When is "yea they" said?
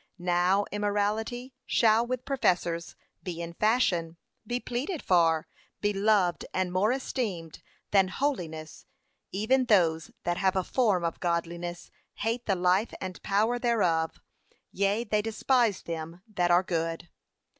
14.71-15.21